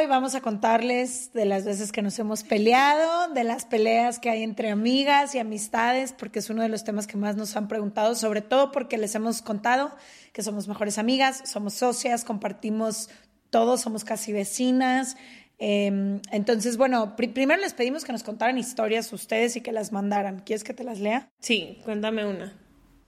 Hoy 0.00 0.06
vamos 0.06 0.34
a 0.34 0.40
contarles 0.40 1.30
de 1.34 1.44
las 1.44 1.66
veces 1.66 1.92
que 1.92 2.00
nos 2.00 2.18
hemos 2.18 2.42
peleado, 2.42 3.34
de 3.34 3.44
las 3.44 3.66
peleas 3.66 4.18
que 4.18 4.30
hay 4.30 4.42
entre 4.42 4.70
amigas 4.70 5.34
y 5.34 5.38
amistades, 5.38 6.14
porque 6.14 6.38
es 6.38 6.48
uno 6.48 6.62
de 6.62 6.70
los 6.70 6.84
temas 6.84 7.06
que 7.06 7.18
más 7.18 7.36
nos 7.36 7.54
han 7.54 7.68
preguntado, 7.68 8.14
sobre 8.14 8.40
todo 8.40 8.72
porque 8.72 8.96
les 8.96 9.14
hemos 9.14 9.42
contado 9.42 9.94
que 10.32 10.42
somos 10.42 10.68
mejores 10.68 10.96
amigas, 10.96 11.42
somos 11.44 11.74
socias, 11.74 12.24
compartimos 12.24 13.10
todo, 13.50 13.76
somos 13.76 14.02
casi 14.04 14.32
vecinas. 14.32 15.18
Em, 15.58 16.22
entonces, 16.32 16.78
bueno, 16.78 17.14
primero 17.14 17.60
les 17.60 17.74
pedimos 17.74 18.06
que 18.06 18.12
nos 18.12 18.22
contaran 18.22 18.56
historias 18.56 19.12
ustedes 19.12 19.54
y 19.56 19.60
que 19.60 19.70
las 19.70 19.92
mandaran. 19.92 20.40
¿Quieres 20.46 20.64
que 20.64 20.72
te 20.72 20.82
las 20.82 20.98
lea? 20.98 21.28
Sí, 21.40 21.78
cuéntame 21.84 22.24
una. 22.24 22.56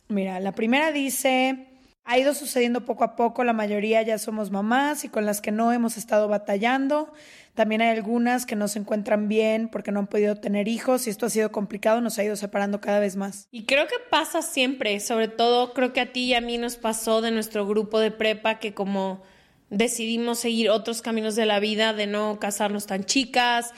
Mira, 0.09 0.41
la 0.41 0.53
primera 0.53 0.93
dice, 0.93 1.72
ha 2.05 2.19
ido 2.19 2.35
sucediendo 2.35 2.85
poco 2.85 3.05
a 3.05 3.15
poco, 3.17 3.45
la 3.45 3.53
mayoría 3.53 4.03
ya 4.03 4.19
somos 4.19 4.51
mamás 4.51 5.05
y 5.05 5.09
con 5.09 5.25
las 5.25 5.41
que 5.41 5.53
no 5.53 5.73
hemos 5.73 5.97
estado 5.97 6.29
batallando. 6.29 7.13
También 7.55 7.83
hay 7.83 7.91
algunas 7.91 8.45
que 8.45 8.57
no 8.57 8.67
se 8.67 8.81
encuentran 8.81 9.29
bien 9.29 9.69
porque 9.69 9.93
no 9.93 10.01
han 10.01 10.07
podido 10.07 10.37
tener 10.37 10.69
hijos 10.69 11.07
y 11.07 11.11
esto 11.11 11.27
ha 11.27 11.31
sido 11.31 11.53
complicado, 11.53 12.01
nos 12.01 12.19
ha 12.19 12.25
ido 12.25 12.35
separando 12.35 12.81
cada 12.81 12.99
vez 12.99 13.15
más. 13.15 13.47
Y 13.51 13.65
creo 13.67 13.87
que 13.87 13.97
pasa 14.11 14.43
siempre, 14.43 14.99
sobre 15.01 15.29
todo 15.29 15.75
creo 15.75 15.93
que 15.93 16.01
a 16.01 16.13
ti 16.13 16.25
y 16.25 16.35
a 16.35 16.41
mí 16.41 16.59
nos 16.59 16.77
pasó 16.77 17.21
de 17.21 17.31
nuestro 17.31 17.67
grupo 17.67 18.01
de 18.01 18.11
prepa 18.11 18.59
que 18.59 18.75
como 18.75 19.23
decidimos 19.71 20.41
seguir 20.41 20.71
otros 20.71 21.03
caminos 21.03 21.37
de 21.37 21.47
la 21.47 21.61
vida, 21.61 21.93
de 21.93 22.07
no 22.07 22.39
casarnos 22.41 22.87
tan 22.87 23.05
chicas 23.05 23.73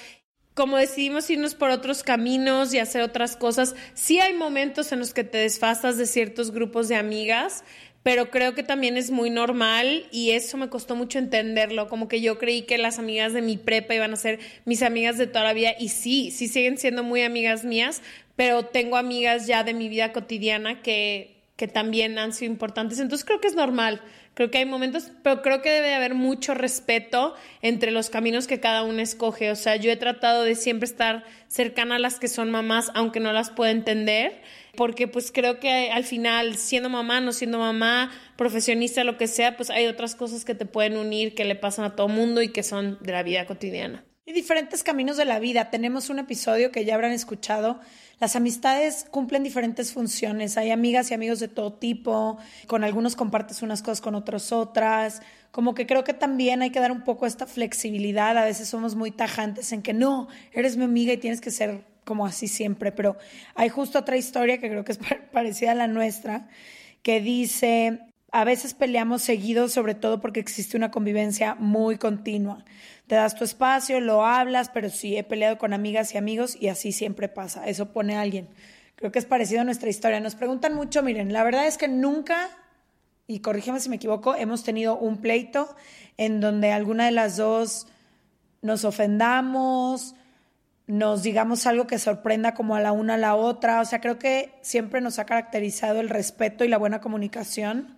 como 0.54 0.76
decidimos 0.76 1.28
irnos 1.30 1.56
por 1.56 1.70
otros 1.70 2.04
caminos 2.04 2.72
y 2.72 2.78
hacer 2.78 3.02
otras 3.02 3.36
cosas, 3.36 3.74
sí 3.94 4.20
hay 4.20 4.34
momentos 4.34 4.92
en 4.92 5.00
los 5.00 5.12
que 5.12 5.24
te 5.24 5.38
desfasas 5.38 5.98
de 5.98 6.06
ciertos 6.06 6.52
grupos 6.52 6.86
de 6.86 6.94
amigas, 6.94 7.64
pero 8.04 8.30
creo 8.30 8.54
que 8.54 8.62
también 8.62 8.98
es 8.98 9.10
muy 9.10 9.30
normal 9.30 10.06
y 10.12 10.32
eso 10.32 10.58
me 10.58 10.68
costó 10.68 10.94
mucho 10.94 11.18
entenderlo, 11.18 11.88
como 11.88 12.06
que 12.06 12.20
yo 12.20 12.38
creí 12.38 12.62
que 12.62 12.76
las 12.76 12.98
amigas 12.98 13.32
de 13.32 13.40
mi 13.40 13.56
prepa 13.56 13.94
iban 13.94 14.12
a 14.12 14.16
ser 14.16 14.38
mis 14.66 14.82
amigas 14.82 15.16
de 15.16 15.26
toda 15.26 15.42
la 15.42 15.54
vida 15.54 15.70
y 15.78 15.88
sí, 15.88 16.30
sí 16.30 16.46
siguen 16.46 16.76
siendo 16.76 17.02
muy 17.02 17.22
amigas 17.22 17.64
mías, 17.64 18.02
pero 18.36 18.66
tengo 18.66 18.98
amigas 18.98 19.46
ya 19.46 19.64
de 19.64 19.72
mi 19.72 19.88
vida 19.88 20.12
cotidiana 20.12 20.82
que, 20.82 21.38
que 21.56 21.66
también 21.66 22.18
han 22.18 22.34
sido 22.34 22.52
importantes, 22.52 23.00
entonces 23.00 23.24
creo 23.24 23.40
que 23.40 23.48
es 23.48 23.56
normal. 23.56 24.00
Creo 24.34 24.50
que 24.50 24.58
hay 24.58 24.66
momentos, 24.66 25.12
pero 25.22 25.42
creo 25.42 25.62
que 25.62 25.70
debe 25.70 25.94
haber 25.94 26.16
mucho 26.16 26.54
respeto 26.54 27.36
entre 27.62 27.92
los 27.92 28.10
caminos 28.10 28.48
que 28.48 28.58
cada 28.58 28.82
uno 28.82 29.00
escoge. 29.00 29.52
O 29.52 29.54
sea, 29.54 29.76
yo 29.76 29.92
he 29.92 29.96
tratado 29.96 30.42
de 30.42 30.56
siempre 30.56 30.86
estar 30.86 31.22
cercana 31.46 31.94
a 31.94 31.98
las 32.00 32.18
que 32.18 32.26
son 32.26 32.50
mamás, 32.50 32.90
aunque 32.94 33.20
no 33.20 33.32
las 33.32 33.50
pueda 33.50 33.70
entender 33.70 34.42
porque 34.76 35.08
pues 35.08 35.32
creo 35.32 35.60
que 35.60 35.90
al 35.90 36.04
final, 36.04 36.56
siendo 36.56 36.88
mamá, 36.88 37.20
no 37.20 37.32
siendo 37.32 37.58
mamá, 37.58 38.10
profesionista, 38.36 39.04
lo 39.04 39.16
que 39.16 39.26
sea, 39.26 39.56
pues 39.56 39.70
hay 39.70 39.86
otras 39.86 40.14
cosas 40.14 40.44
que 40.44 40.54
te 40.54 40.66
pueden 40.66 40.96
unir, 40.96 41.34
que 41.34 41.44
le 41.44 41.56
pasan 41.56 41.84
a 41.84 41.96
todo 41.96 42.08
mundo 42.08 42.42
y 42.42 42.48
que 42.48 42.62
son 42.62 42.98
de 43.00 43.12
la 43.12 43.22
vida 43.22 43.46
cotidiana. 43.46 44.04
Y 44.26 44.32
diferentes 44.32 44.82
caminos 44.82 45.18
de 45.18 45.26
la 45.26 45.38
vida. 45.38 45.70
Tenemos 45.70 46.08
un 46.08 46.18
episodio 46.18 46.72
que 46.72 46.86
ya 46.86 46.94
habrán 46.94 47.12
escuchado. 47.12 47.80
Las 48.20 48.36
amistades 48.36 49.04
cumplen 49.10 49.42
diferentes 49.42 49.92
funciones. 49.92 50.56
Hay 50.56 50.70
amigas 50.70 51.10
y 51.10 51.14
amigos 51.14 51.40
de 51.40 51.48
todo 51.48 51.74
tipo. 51.74 52.38
Con 52.66 52.84
algunos 52.84 53.16
compartes 53.16 53.60
unas 53.60 53.82
cosas, 53.82 54.00
con 54.00 54.14
otros 54.14 54.50
otras. 54.50 55.20
Como 55.50 55.74
que 55.74 55.86
creo 55.86 56.04
que 56.04 56.14
también 56.14 56.62
hay 56.62 56.70
que 56.70 56.80
dar 56.80 56.90
un 56.90 57.04
poco 57.04 57.26
esta 57.26 57.46
flexibilidad. 57.46 58.38
A 58.38 58.46
veces 58.46 58.66
somos 58.66 58.94
muy 58.94 59.10
tajantes 59.10 59.72
en 59.72 59.82
que 59.82 59.92
no, 59.92 60.28
eres 60.52 60.78
mi 60.78 60.84
amiga 60.84 61.12
y 61.12 61.18
tienes 61.18 61.42
que 61.42 61.50
ser 61.50 61.84
como 62.04 62.26
así 62.26 62.48
siempre, 62.48 62.92
pero 62.92 63.16
hay 63.54 63.68
justo 63.68 63.98
otra 63.98 64.16
historia 64.16 64.58
que 64.58 64.68
creo 64.68 64.84
que 64.84 64.92
es 64.92 64.98
parecida 65.32 65.72
a 65.72 65.74
la 65.74 65.86
nuestra, 65.86 66.48
que 67.02 67.20
dice, 67.20 68.00
a 68.34 68.44
veces 68.44 68.74
peleamos 68.74 69.22
seguido, 69.22 69.68
sobre 69.68 69.94
todo 69.94 70.20
porque 70.20 70.40
existe 70.40 70.76
una 70.76 70.90
convivencia 70.90 71.54
muy 71.54 71.98
continua. 71.98 72.64
Te 73.06 73.14
das 73.14 73.36
tu 73.36 73.44
espacio, 73.44 74.00
lo 74.00 74.24
hablas, 74.24 74.70
pero 74.70 74.90
sí, 74.90 75.16
he 75.16 75.22
peleado 75.22 75.58
con 75.58 75.72
amigas 75.72 76.14
y 76.14 76.18
amigos 76.18 76.56
y 76.58 76.68
así 76.68 76.90
siempre 76.90 77.28
pasa. 77.28 77.66
Eso 77.66 77.92
pone 77.92 78.16
a 78.16 78.22
alguien. 78.22 78.48
Creo 78.96 79.12
que 79.12 79.18
es 79.18 79.26
parecido 79.26 79.60
a 79.60 79.64
nuestra 79.64 79.90
historia. 79.90 80.18
Nos 80.20 80.34
preguntan 80.34 80.74
mucho, 80.74 81.02
miren, 81.02 81.32
la 81.32 81.44
verdad 81.44 81.66
es 81.66 81.78
que 81.78 81.86
nunca, 81.86 82.48
y 83.26 83.40
corrígeme 83.40 83.78
si 83.78 83.88
me 83.88 83.96
equivoco, 83.96 84.34
hemos 84.34 84.64
tenido 84.64 84.96
un 84.96 85.18
pleito 85.18 85.74
en 86.16 86.40
donde 86.40 86.72
alguna 86.72 87.06
de 87.06 87.12
las 87.12 87.36
dos 87.36 87.86
nos 88.62 88.84
ofendamos, 88.84 90.14
nos 90.86 91.22
digamos 91.22 91.66
algo 91.66 91.86
que 91.86 91.98
sorprenda 91.98 92.54
como 92.54 92.76
a 92.76 92.80
la 92.80 92.92
una 92.92 93.14
a 93.14 93.18
la 93.18 93.34
otra. 93.34 93.80
O 93.80 93.84
sea, 93.84 94.00
creo 94.00 94.18
que 94.18 94.52
siempre 94.60 95.00
nos 95.00 95.18
ha 95.18 95.26
caracterizado 95.26 96.00
el 96.00 96.08
respeto 96.08 96.64
y 96.64 96.68
la 96.68 96.78
buena 96.78 97.00
comunicación. 97.00 97.96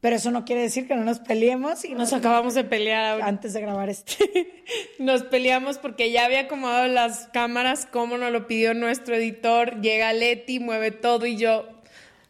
Pero 0.00 0.14
eso 0.14 0.30
no 0.30 0.44
quiere 0.44 0.62
decir 0.62 0.86
que 0.86 0.94
no 0.94 1.02
nos 1.02 1.18
peleemos 1.18 1.84
y 1.84 1.94
nos, 1.94 2.12
acabamos 2.12 2.54
de 2.54 2.62
pelear 2.62 3.20
antes 3.20 3.52
de 3.52 3.60
grabar 3.60 3.88
este. 3.88 4.64
nos 5.00 5.24
peleamos 5.24 5.78
porque 5.78 6.12
ya 6.12 6.24
había 6.24 6.42
acomodado 6.42 6.86
las 6.86 7.26
cámaras 7.32 7.84
como 7.86 8.16
nos 8.16 8.30
lo 8.30 8.46
pidió 8.46 8.74
nuestro 8.74 9.16
editor. 9.16 9.80
Llega 9.80 10.12
Leti, 10.12 10.60
mueve 10.60 10.92
todo 10.92 11.26
y 11.26 11.36
yo, 11.36 11.66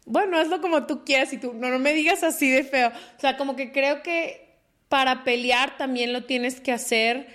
bueno, 0.06 0.38
hazlo 0.38 0.62
como 0.62 0.86
tú 0.86 1.04
quieras 1.04 1.30
y 1.34 1.36
tú 1.36 1.52
no, 1.52 1.68
no 1.68 1.78
me 1.78 1.92
digas 1.92 2.22
así 2.22 2.48
de 2.48 2.64
feo. 2.64 2.88
O 2.88 3.20
sea, 3.20 3.36
como 3.36 3.54
que 3.54 3.70
creo 3.70 4.02
que 4.02 4.48
para 4.88 5.22
pelear 5.22 5.76
también 5.76 6.14
lo 6.14 6.24
tienes 6.24 6.62
que 6.62 6.72
hacer 6.72 7.26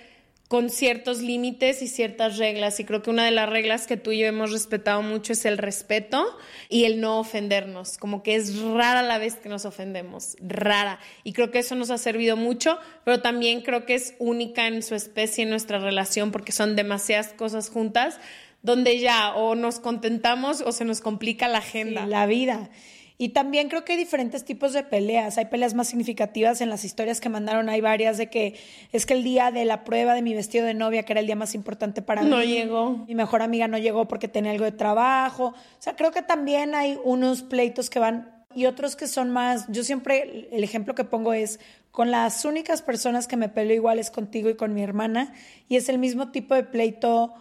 con 0.54 0.70
ciertos 0.70 1.20
límites 1.20 1.82
y 1.82 1.88
ciertas 1.88 2.38
reglas. 2.38 2.78
Y 2.78 2.84
creo 2.84 3.02
que 3.02 3.10
una 3.10 3.24
de 3.24 3.32
las 3.32 3.50
reglas 3.50 3.88
que 3.88 3.96
tú 3.96 4.12
y 4.12 4.20
yo 4.20 4.26
hemos 4.26 4.52
respetado 4.52 5.02
mucho 5.02 5.32
es 5.32 5.44
el 5.46 5.58
respeto 5.58 6.24
y 6.68 6.84
el 6.84 7.00
no 7.00 7.18
ofendernos. 7.18 7.98
Como 7.98 8.22
que 8.22 8.36
es 8.36 8.60
rara 8.60 9.02
la 9.02 9.18
vez 9.18 9.34
que 9.34 9.48
nos 9.48 9.64
ofendemos, 9.64 10.36
rara. 10.38 11.00
Y 11.24 11.32
creo 11.32 11.50
que 11.50 11.58
eso 11.58 11.74
nos 11.74 11.90
ha 11.90 11.98
servido 11.98 12.36
mucho, 12.36 12.78
pero 13.04 13.20
también 13.20 13.62
creo 13.62 13.84
que 13.84 13.96
es 13.96 14.14
única 14.20 14.68
en 14.68 14.84
su 14.84 14.94
especie, 14.94 15.42
en 15.42 15.50
nuestra 15.50 15.80
relación, 15.80 16.30
porque 16.30 16.52
son 16.52 16.76
demasiadas 16.76 17.32
cosas 17.32 17.68
juntas 17.68 18.20
donde 18.62 19.00
ya 19.00 19.34
o 19.34 19.56
nos 19.56 19.80
contentamos 19.80 20.60
o 20.60 20.70
se 20.70 20.84
nos 20.84 21.00
complica 21.00 21.48
la 21.48 21.58
agenda. 21.58 22.06
la 22.06 22.26
vida. 22.26 22.70
Y 23.16 23.28
también 23.28 23.68
creo 23.68 23.84
que 23.84 23.92
hay 23.92 23.98
diferentes 23.98 24.44
tipos 24.44 24.72
de 24.72 24.82
peleas. 24.82 25.38
Hay 25.38 25.44
peleas 25.46 25.74
más 25.74 25.86
significativas 25.86 26.60
en 26.60 26.68
las 26.68 26.84
historias 26.84 27.20
que 27.20 27.28
mandaron. 27.28 27.68
Hay 27.68 27.80
varias 27.80 28.18
de 28.18 28.28
que 28.28 28.58
es 28.92 29.06
que 29.06 29.14
el 29.14 29.22
día 29.22 29.52
de 29.52 29.64
la 29.64 29.84
prueba 29.84 30.14
de 30.14 30.22
mi 30.22 30.34
vestido 30.34 30.66
de 30.66 30.74
novia, 30.74 31.04
que 31.04 31.12
era 31.12 31.20
el 31.20 31.26
día 31.26 31.36
más 31.36 31.54
importante 31.54 32.02
para 32.02 32.22
mí. 32.22 32.28
No 32.28 32.42
llegó. 32.42 33.04
Mi 33.06 33.14
mejor 33.14 33.42
amiga 33.42 33.68
no 33.68 33.78
llegó 33.78 34.08
porque 34.08 34.26
tenía 34.26 34.50
algo 34.50 34.64
de 34.64 34.72
trabajo. 34.72 35.46
O 35.46 35.54
sea, 35.78 35.94
creo 35.94 36.10
que 36.10 36.22
también 36.22 36.74
hay 36.74 36.98
unos 37.04 37.42
pleitos 37.42 37.88
que 37.88 38.00
van 38.00 38.34
y 38.52 38.66
otros 38.66 38.96
que 38.96 39.06
son 39.06 39.30
más. 39.30 39.66
Yo 39.68 39.84
siempre, 39.84 40.48
el 40.50 40.64
ejemplo 40.64 40.96
que 40.96 41.04
pongo 41.04 41.34
es 41.34 41.60
con 41.92 42.10
las 42.10 42.44
únicas 42.44 42.82
personas 42.82 43.28
que 43.28 43.36
me 43.36 43.48
peleo 43.48 43.76
igual 43.76 44.00
es 44.00 44.10
contigo 44.10 44.50
y 44.50 44.56
con 44.56 44.74
mi 44.74 44.82
hermana. 44.82 45.32
Y 45.68 45.76
es 45.76 45.88
el 45.88 45.98
mismo 45.98 46.32
tipo 46.32 46.56
de 46.56 46.64
pleito 46.64 47.32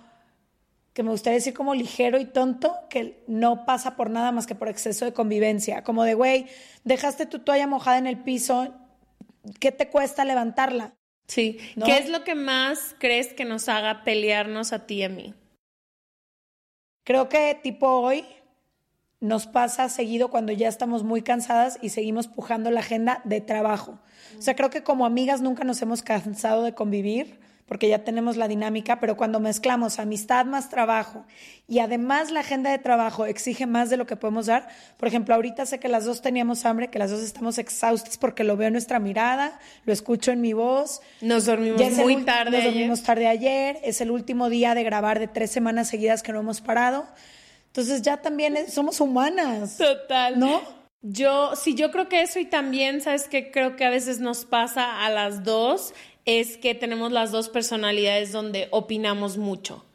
que 0.94 1.04
me 1.04 1.09
gustaría 1.09 1.38
decir 1.38 1.54
como 1.54 1.74
ligero 1.74 2.20
y 2.20 2.26
tonto, 2.26 2.76
que 2.90 3.24
no 3.28 3.66
pasa 3.66 3.96
por 3.96 4.09
nada 4.09 4.31
más 4.31 4.46
que 4.46 4.56
por 4.56 4.70
exceso 4.70 5.06
de 5.06 5.14
convivencia. 5.14 5.84
Como 5.84 6.04
de, 6.04 6.14
güey, 6.14 6.46
dejaste 6.84 7.26
tu 7.26 7.40
toalla 7.40 7.68
mojada 7.68 7.98
en 7.98 8.08
el 8.08 8.20
piso, 8.20 8.74
¿qué 9.59 9.72
te 9.72 9.90
cuesta 9.90 10.24
levantarla? 10.24 10.94
Sí. 11.28 11.58
¿Qué 11.84 11.98
es 11.98 12.09
lo 12.09 12.24
que 12.24 12.36
más 12.36 12.96
crees 13.00 13.34
que 13.34 13.46
nos 13.46 13.70
haga 13.70 14.04
pelearnos 14.04 14.72
a 14.72 14.86
ti 14.86 14.96
y 14.96 15.04
a 15.04 15.09
mí? 15.09 15.34
Creo 17.04 17.28
que 17.28 17.60
tipo 17.62 17.88
hoy 17.88 18.25
nos 19.20 19.48
pasa 19.48 19.90
seguido 19.90 20.30
cuando 20.30 20.52
ya 20.52 20.68
estamos 20.68 21.04
muy 21.04 21.22
cansadas 21.22 21.80
y 21.81 21.90
seguimos 21.90 22.28
pujando 22.28 22.72
la 22.72 22.81
agenda 22.81 23.22
de 23.24 23.42
trabajo. 23.42 24.00
O 24.38 24.42
sea, 24.42 24.56
creo 24.56 24.69
que 24.69 24.84
como 24.84 25.06
amigas 25.06 25.42
nunca 25.42 25.63
nos 25.63 25.81
hemos 25.81 26.04
cansado 26.04 26.63
de 26.63 26.75
convivir 26.75 27.40
porque 27.68 27.88
ya 27.88 28.04
tenemos 28.04 28.38
la 28.38 28.48
dinámica, 28.48 29.00
pero 29.00 29.15
cuando 29.15 29.39
mezclamos 29.39 30.00
amistad 30.00 30.45
más 30.45 30.69
trabajo 30.69 31.25
y 31.68 31.80
además 31.80 32.31
la 32.31 32.42
agenda 32.42 32.71
de 32.71 32.77
trabajo 32.77 33.25
exige 33.25 33.65
más 33.65 33.89
de 33.89 33.98
lo 33.98 34.06
que 34.06 34.15
podemos 34.15 34.48
dar, 34.48 34.68
por 34.98 35.07
ejemplo, 35.07 35.33
ahorita 35.33 35.65
sé 35.65 35.80
que 35.80 35.88
las 35.88 36.06
dos 36.06 36.21
teníamos 36.21 36.65
hambre, 36.65 36.89
que 36.89 37.00
las 37.00 37.12
dos 37.12 37.21
estamos 37.21 37.57
exhaustas 37.57 38.18
porque 38.18 38.44
lo 38.44 38.57
veo 38.57 38.68
en 38.68 38.74
nuestra 38.74 39.00
mirada, 39.00 39.60
lo 39.86 39.94
escucho 39.94 40.31
en 40.31 40.42
mi 40.42 40.54
voz. 40.54 41.01
Nos 41.21 41.45
dormimos 41.45 41.81
muy 41.94 42.18
tarde. 42.24 42.51
Nos 42.51 42.63
dormimos 42.65 43.04
tarde 43.04 43.27
ayer, 43.27 43.80
es 43.83 44.01
el 44.01 44.12
último 44.12 44.50
día 44.50 44.75
de 44.75 44.83
grabar 44.83 45.19
de 45.19 45.27
tres 45.27 45.51
semanas 45.51 45.88
seguidas 45.88 46.21
que 46.21 46.33
no 46.33 46.39
hemos 46.39 46.62
parado. 46.62 47.06
Entonces 47.68 48.01
ya 48.01 48.18
también 48.18 48.69
somos 48.69 49.00
humanas. 49.00 49.77
Total. 49.77 50.38
¿No? 50.38 50.62
Yo, 51.06 51.56
sí, 51.57 51.75
yo 51.75 51.92
creo 51.92 52.07
que 52.07 52.21
eso 52.21 52.39
y 52.39 52.45
también, 52.45 53.01
¿sabes 53.01 53.27
qué? 53.27 53.51
Creo 53.51 53.75
que 53.75 53.83
a 53.83 53.89
veces 53.89 54.19
nos 54.19 54.45
pasa 54.45 55.06
a 55.06 55.09
las 55.09 55.44
dos 55.44 55.94
es 56.25 56.58
que 56.58 56.75
tenemos 56.75 57.12
las 57.12 57.31
dos 57.31 57.50
personalidades 57.50 58.31
donde 58.31 58.68
opinamos 58.72 59.38
mucho. 59.38 59.86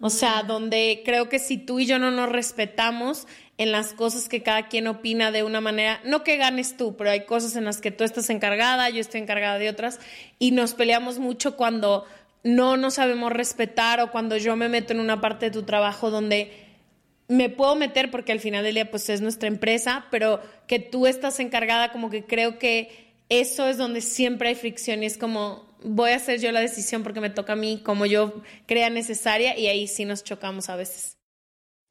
O 0.00 0.10
sea, 0.10 0.44
donde 0.44 1.02
creo 1.04 1.28
que 1.28 1.38
si 1.38 1.58
tú 1.58 1.80
y 1.80 1.86
yo 1.86 1.98
no 1.98 2.10
nos 2.10 2.28
respetamos, 2.28 3.26
en 3.58 3.72
las 3.72 3.92
cosas 3.92 4.28
que 4.28 4.42
cada 4.42 4.68
quien 4.68 4.86
opina 4.86 5.32
de 5.32 5.42
una 5.42 5.60
manera, 5.60 6.00
no 6.04 6.22
que 6.22 6.36
ganes 6.36 6.76
tú, 6.76 6.96
pero 6.96 7.10
hay 7.10 7.26
cosas 7.26 7.56
en 7.56 7.64
las 7.64 7.80
que 7.80 7.90
tú 7.90 8.04
estás 8.04 8.30
encargada, 8.30 8.88
yo 8.88 9.00
estoy 9.00 9.20
encargada 9.20 9.58
de 9.58 9.68
otras, 9.68 9.98
y 10.38 10.52
nos 10.52 10.74
peleamos 10.74 11.18
mucho 11.18 11.56
cuando 11.56 12.06
no 12.44 12.76
nos 12.76 12.94
sabemos 12.94 13.32
respetar 13.32 14.00
o 14.00 14.12
cuando 14.12 14.36
yo 14.36 14.54
me 14.54 14.68
meto 14.68 14.92
en 14.92 15.00
una 15.00 15.20
parte 15.20 15.46
de 15.46 15.50
tu 15.50 15.64
trabajo 15.64 16.10
donde 16.10 16.52
me 17.26 17.50
puedo 17.50 17.74
meter 17.74 18.12
porque 18.12 18.32
al 18.32 18.40
final 18.40 18.62
del 18.62 18.74
día 18.74 18.90
pues 18.90 19.08
es 19.10 19.20
nuestra 19.20 19.48
empresa, 19.48 20.06
pero 20.12 20.40
que 20.68 20.78
tú 20.78 21.08
estás 21.08 21.40
encargada 21.40 21.90
como 21.90 22.10
que 22.10 22.24
creo 22.24 22.60
que 22.60 23.12
eso 23.28 23.66
es 23.66 23.76
donde 23.76 24.00
siempre 24.00 24.50
hay 24.50 24.54
fricción 24.54 25.02
y 25.02 25.06
es 25.06 25.18
como 25.18 25.67
voy 25.82 26.10
a 26.10 26.16
hacer 26.16 26.40
yo 26.40 26.52
la 26.52 26.60
decisión 26.60 27.02
porque 27.02 27.20
me 27.20 27.30
toca 27.30 27.54
a 27.54 27.56
mí 27.56 27.80
como 27.84 28.06
yo 28.06 28.42
crea 28.66 28.90
necesaria 28.90 29.58
y 29.58 29.66
ahí 29.66 29.86
sí 29.86 30.04
nos 30.04 30.24
chocamos 30.24 30.68
a 30.68 30.76
veces. 30.76 31.18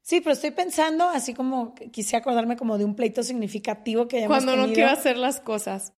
Sí, 0.02 0.22
pero 0.22 0.34
estoy 0.34 0.52
pensando, 0.52 1.10
así 1.10 1.34
como 1.34 1.76
quise 1.92 2.16
acordarme 2.16 2.56
como 2.56 2.78
de 2.78 2.86
un 2.86 2.96
pleito 2.96 3.24
significativo 3.24 4.08
que 4.08 4.18
hayamos 4.18 4.44
Cuando 4.44 4.56
no 4.56 4.74
quiero 4.74 4.90
hacer 4.90 5.18
las 5.18 5.42
cosas. 5.42 5.94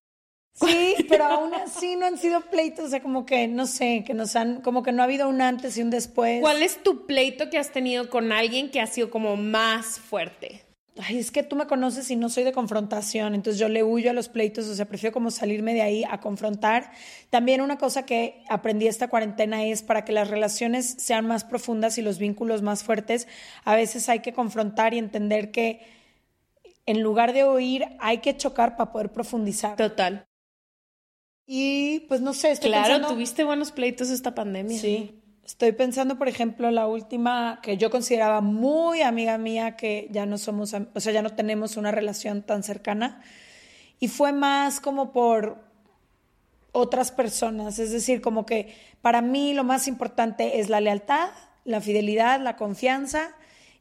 Sí, 0.54 0.96
pero 1.08 1.26
aún 1.26 1.54
así 1.54 1.96
no 1.96 2.08
han 2.08 2.18
sido 2.18 2.42
pleitos, 2.42 2.86
o 2.86 2.90
sea, 2.90 3.02
como 3.02 3.26
que, 3.26 3.48
no 3.48 3.68
sé, 3.68 4.04
que 4.06 4.14
nos 4.14 4.36
han, 4.36 4.62
como 4.62 4.84
que 4.84 4.92
no 4.92 5.04
ha 5.04 5.06
habido 5.06 5.30
un 5.30 5.42
antes 5.42 5.78
y 5.78 5.82
un 5.82 5.90
después. 5.90 6.42
¿Cuál 6.42 6.64
es 6.64 6.82
tu 6.84 7.06
pleito 7.06 7.50
que 7.50 7.58
has 7.58 7.72
tenido 7.72 8.10
con 8.10 8.32
alguien 8.32 8.72
que 8.72 8.82
ha 8.82 8.88
sido 8.88 9.10
como 9.10 9.36
más 9.38 10.00
fuerte? 10.00 10.66
Ay, 11.02 11.18
es 11.18 11.32
que 11.32 11.44
tú 11.44 11.56
me 11.56 11.68
conoces 11.68 12.10
y 12.12 12.16
no 12.16 12.30
soy 12.30 12.44
de 12.44 12.52
confrontación, 12.52 13.36
entonces 13.36 13.60
yo 13.60 13.70
le 13.70 13.84
huyo 13.84 14.10
a 14.12 14.14
los 14.14 14.30
pleitos, 14.30 14.68
o 14.68 14.76
sea, 14.76 14.86
prefiero 14.86 15.14
como 15.14 15.32
salirme 15.32 15.74
de 15.74 15.82
ahí 15.82 16.04
a 16.10 16.20
confrontar. 16.20 16.92
También 17.30 17.62
una 17.62 17.78
cosa 17.78 18.06
que 18.06 18.44
aprendí 18.50 18.88
esta 18.88 19.08
cuarentena 19.08 19.64
es 19.66 19.82
para 19.82 20.06
que 20.06 20.12
las 20.12 20.30
relaciones 20.30 20.96
sean 20.98 21.26
más 21.26 21.44
profundas 21.44 21.98
y 21.98 22.02
los 22.02 22.20
vínculos 22.20 22.62
más 22.62 22.84
fuertes, 22.84 23.28
a 23.64 23.76
veces 23.76 24.10
hay 24.10 24.20
que 24.20 24.34
confrontar 24.34 24.94
y 24.94 24.98
entender 24.98 25.52
que 25.52 25.82
en 26.86 27.04
lugar 27.04 27.34
de 27.34 27.44
oír, 27.44 27.86
hay 28.00 28.18
que 28.18 28.36
chocar 28.36 28.76
para 28.76 28.92
poder 28.92 29.12
profundizar. 29.12 29.76
Total. 29.76 30.26
Y 31.46 32.02
pues 32.02 32.22
no 32.22 32.34
sé, 32.34 32.52
estoy 32.52 32.72
claro, 32.72 33.08
tuviste 33.08 33.44
buenos 33.44 33.72
pleitos 33.72 34.10
esta 34.10 34.34
pandemia. 34.34 34.80
Sí. 34.80 35.19
Estoy 35.50 35.72
pensando, 35.72 36.20
por 36.20 36.28
ejemplo, 36.28 36.70
la 36.70 36.86
última 36.86 37.60
que 37.64 37.76
yo 37.76 37.90
consideraba 37.90 38.40
muy 38.40 39.02
amiga 39.02 39.40
mía, 39.40 39.76
que 39.76 40.08
ya 40.12 40.28
no 40.28 40.38
somos, 40.38 40.76
o 40.94 41.00
sea, 41.00 41.12
ya 41.12 41.24
no 41.24 41.32
tenemos 41.32 41.76
una 41.76 41.90
relación 41.90 42.44
tan 42.44 42.62
cercana. 42.62 43.24
Y 44.00 44.10
fue 44.10 44.32
más 44.32 44.80
como 44.80 45.12
por 45.12 45.58
otras 46.72 47.12
personas. 47.12 47.80
Es 47.80 47.92
decir, 47.92 48.22
como 48.22 48.46
que 48.46 48.76
para 49.02 49.24
mí 49.24 49.56
lo 49.56 49.64
más 49.64 49.88
importante 49.88 50.60
es 50.60 50.70
la 50.70 50.82
lealtad, 50.82 51.32
la 51.66 51.82
fidelidad, 51.82 52.40
la 52.40 52.56
confianza. 52.56 53.32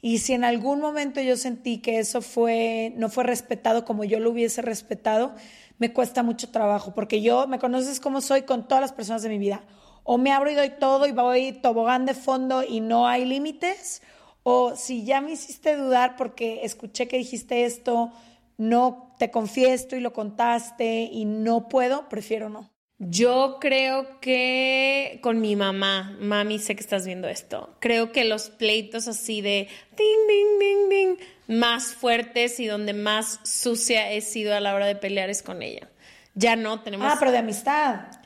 Y 0.00 0.20
si 0.20 0.32
en 0.32 0.44
algún 0.44 0.80
momento 0.80 1.20
yo 1.20 1.36
sentí 1.36 1.82
que 1.82 1.98
eso 1.98 2.22
fue, 2.22 2.94
no 2.96 3.10
fue 3.10 3.24
respetado 3.24 3.84
como 3.84 4.04
yo 4.04 4.20
lo 4.20 4.30
hubiese 4.30 4.62
respetado, 4.62 5.34
me 5.76 5.92
cuesta 5.92 6.22
mucho 6.22 6.50
trabajo, 6.50 6.94
porque 6.94 7.20
yo 7.20 7.46
me 7.46 7.58
conoces 7.58 8.00
como 8.00 8.22
soy 8.22 8.42
con 8.42 8.66
todas 8.66 8.80
las 8.80 8.92
personas 8.94 9.20
de 9.20 9.28
mi 9.28 9.38
vida 9.38 9.64
o 10.10 10.16
me 10.16 10.32
abro 10.32 10.50
y 10.50 10.55
doy 10.55 10.70
todo 10.70 11.06
y 11.06 11.12
voy 11.12 11.52
tobogán 11.52 12.06
de 12.06 12.14
fondo 12.14 12.62
y 12.62 12.81
no 12.81 13.06
hay 13.06 13.26
límites, 13.26 14.00
o 14.43 14.75
si 14.75 15.05
ya 15.05 15.20
me 15.20 15.32
hiciste 15.32 15.76
dudar 15.76 16.16
porque 16.16 16.60
escuché 16.62 17.06
que 17.06 17.19
dijiste 17.19 17.66
esto, 17.66 18.10
no 18.56 19.14
te 19.19 19.31
confieso 19.31 19.96
y 19.96 20.00
lo 20.00 20.14
contaste 20.14 21.10
y 21.12 21.26
no 21.26 21.69
puedo, 21.69 22.08
prefiero 22.08 22.49
no. 22.49 22.70
Yo 22.96 23.58
creo 23.60 24.19
que 24.20 25.19
con 25.22 25.43
mi 25.43 25.56
mamá, 25.56 26.16
mami, 26.19 26.58
sé 26.58 26.75
que 26.75 26.81
estás 26.81 27.04
viendo 27.04 27.28
esto. 27.28 27.76
Creo 27.78 28.11
que 28.11 28.25
los 28.25 28.49
pleitos 28.49 29.08
así 29.08 29.43
de 29.43 29.69
ding, 29.94 30.26
ding, 30.26 30.58
ding, 30.58 30.88
ding, 30.88 31.16
más 31.58 31.93
fuertes 31.93 32.61
y 32.61 32.66
donde 32.66 32.94
más 32.94 33.40
sucia 33.44 34.11
he 34.11 34.22
sido 34.22 34.54
a 34.54 34.61
la 34.61 34.75
hora 34.75 34.87
de 34.87 34.96
pelear 34.96 35.28
es 35.28 35.43
con 35.43 35.61
ella. 35.61 35.90
Ya 36.34 36.56
no 36.56 36.81
tenemos. 36.81 37.06
Ah, 37.12 37.16
pero 37.19 37.31
de 37.31 37.38
amistad. 37.38 38.17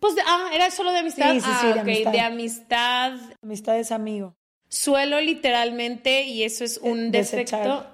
Pues, 0.00 0.14
ah, 0.26 0.50
era 0.52 0.70
solo 0.70 0.92
de 0.92 0.98
amistad. 0.98 1.32
Sí, 1.32 1.40
sí, 1.40 1.46
ah, 1.48 1.58
sí, 1.60 1.72
de 1.72 1.80
amistad. 1.80 2.12
De 2.12 2.20
amistad. 2.20 3.12
Amistad 3.42 3.78
es 3.78 3.92
amigo. 3.92 4.34
Suelo 4.68 5.20
literalmente, 5.20 6.24
y 6.24 6.42
eso 6.42 6.64
es 6.64 6.78
un 6.78 7.10
defecto. 7.10 7.86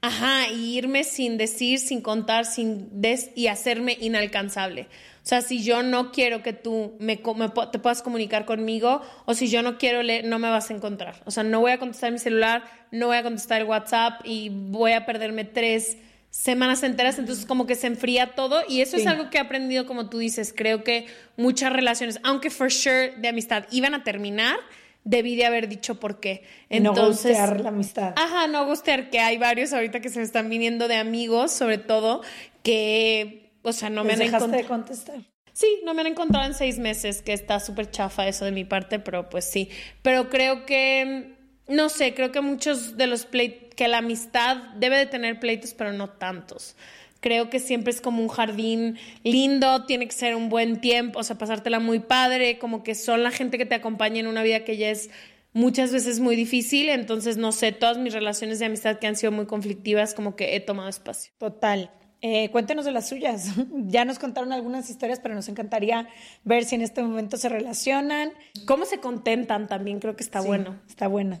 Ajá, 0.00 0.48
y 0.48 0.76
irme 0.76 1.02
sin 1.02 1.38
decir, 1.38 1.78
sin 1.78 2.02
contar, 2.02 2.44
sin 2.44 3.00
des 3.00 3.30
y 3.34 3.46
hacerme 3.46 3.96
inalcanzable. 3.98 4.82
O 4.82 5.26
sea, 5.26 5.40
si 5.40 5.64
yo 5.64 5.82
no 5.82 6.12
quiero 6.12 6.42
que 6.42 6.52
tú 6.52 6.94
me, 6.98 7.18
me, 7.36 7.48
te 7.72 7.78
puedas 7.78 8.02
comunicar 8.02 8.44
conmigo 8.44 9.00
o 9.24 9.32
si 9.32 9.48
yo 9.48 9.62
no 9.62 9.78
quiero 9.78 10.02
leer, 10.02 10.26
no 10.26 10.38
me 10.38 10.50
vas 10.50 10.68
a 10.68 10.74
encontrar. 10.74 11.22
O 11.24 11.30
sea, 11.30 11.42
no 11.42 11.60
voy 11.60 11.72
a 11.72 11.78
contestar 11.78 12.12
mi 12.12 12.18
celular, 12.18 12.64
no 12.90 13.06
voy 13.06 13.16
a 13.16 13.22
contestar 13.22 13.62
el 13.62 13.66
WhatsApp 13.66 14.20
y 14.24 14.50
voy 14.50 14.92
a 14.92 15.06
perderme 15.06 15.44
tres 15.44 15.96
semanas 16.34 16.82
enteras, 16.82 17.20
entonces 17.20 17.46
como 17.46 17.64
que 17.64 17.76
se 17.76 17.86
enfría 17.86 18.34
todo 18.34 18.64
y 18.68 18.80
eso 18.80 18.96
es 18.96 19.06
algo 19.06 19.30
que 19.30 19.38
he 19.38 19.40
aprendido 19.40 19.86
como 19.86 20.10
tú 20.10 20.18
dices, 20.18 20.52
creo 20.54 20.82
que 20.82 21.06
muchas 21.36 21.72
relaciones, 21.72 22.18
aunque 22.24 22.50
for 22.50 22.72
sure 22.72 23.14
de 23.16 23.28
amistad 23.28 23.66
iban 23.70 23.94
a 23.94 24.02
terminar, 24.02 24.56
debí 25.04 25.36
de 25.36 25.46
haber 25.46 25.68
dicho 25.68 26.00
por 26.00 26.18
qué. 26.18 26.42
Entonces, 26.70 27.36
no 27.36 27.38
gustear 27.38 27.60
la 27.60 27.68
amistad. 27.68 28.14
Ajá, 28.16 28.48
no 28.48 28.66
gustear, 28.66 29.10
que 29.10 29.20
hay 29.20 29.38
varios 29.38 29.72
ahorita 29.72 30.00
que 30.00 30.08
se 30.08 30.18
me 30.18 30.24
están 30.24 30.50
viniendo 30.50 30.88
de 30.88 30.96
amigos, 30.96 31.52
sobre 31.52 31.78
todo, 31.78 32.22
que, 32.64 33.52
o 33.62 33.72
sea, 33.72 33.88
no 33.88 34.02
me 34.02 34.14
han 34.14 34.22
encontrado. 34.22 34.56
de 34.56 34.64
contestar. 34.64 35.20
Sí, 35.52 35.82
no 35.84 35.94
me 35.94 36.00
han 36.00 36.08
encontrado 36.08 36.46
en 36.46 36.54
seis 36.54 36.80
meses, 36.80 37.22
que 37.22 37.32
está 37.32 37.60
súper 37.60 37.92
chafa 37.92 38.26
eso 38.26 38.44
de 38.44 38.50
mi 38.50 38.64
parte, 38.64 38.98
pero 38.98 39.28
pues 39.30 39.44
sí. 39.44 39.70
Pero 40.02 40.30
creo 40.30 40.66
que 40.66 41.36
no 41.68 41.88
sé, 41.88 42.14
creo 42.14 42.32
que 42.32 42.40
muchos 42.40 42.96
de 42.96 43.06
los 43.06 43.24
pleitos, 43.24 43.74
que 43.74 43.88
la 43.88 43.98
amistad 43.98 44.56
debe 44.76 44.96
de 44.96 45.06
tener 45.06 45.40
pleitos, 45.40 45.74
pero 45.74 45.92
no 45.92 46.10
tantos. 46.10 46.76
Creo 47.20 47.48
que 47.48 47.58
siempre 47.58 47.90
es 47.90 48.00
como 48.00 48.22
un 48.22 48.28
jardín 48.28 48.98
lindo, 49.22 49.84
tiene 49.86 50.06
que 50.06 50.12
ser 50.12 50.36
un 50.36 50.48
buen 50.48 50.80
tiempo, 50.80 51.20
o 51.20 51.22
sea, 51.22 51.38
pasártela 51.38 51.80
muy 51.80 52.00
padre, 52.00 52.58
como 52.58 52.84
que 52.84 52.94
son 52.94 53.22
la 53.22 53.30
gente 53.30 53.56
que 53.56 53.66
te 53.66 53.74
acompaña 53.74 54.20
en 54.20 54.26
una 54.26 54.42
vida 54.42 54.64
que 54.64 54.76
ya 54.76 54.90
es 54.90 55.10
muchas 55.54 55.92
veces 55.92 56.20
muy 56.20 56.36
difícil, 56.36 56.90
entonces 56.90 57.38
no 57.38 57.52
sé, 57.52 57.72
todas 57.72 57.96
mis 57.96 58.12
relaciones 58.12 58.58
de 58.58 58.66
amistad 58.66 58.98
que 58.98 59.06
han 59.06 59.16
sido 59.16 59.32
muy 59.32 59.46
conflictivas, 59.46 60.12
como 60.12 60.36
que 60.36 60.54
he 60.54 60.60
tomado 60.60 60.88
espacio. 60.88 61.32
Total. 61.38 61.90
Eh, 62.20 62.50
cuéntenos 62.50 62.84
de 62.84 62.92
las 62.92 63.08
suyas. 63.08 63.52
ya 63.86 64.04
nos 64.04 64.18
contaron 64.18 64.52
algunas 64.52 64.88
historias, 64.90 65.20
pero 65.20 65.34
nos 65.34 65.48
encantaría 65.48 66.08
ver 66.42 66.64
si 66.64 66.74
en 66.74 66.82
este 66.82 67.02
momento 67.02 67.36
se 67.36 67.48
relacionan. 67.48 68.32
¿Cómo 68.66 68.84
se 68.84 68.98
contentan? 68.98 69.68
También 69.68 70.00
creo 70.00 70.16
que 70.16 70.22
está 70.22 70.40
bueno. 70.40 70.80
Está 70.88 71.06
buena. 71.06 71.40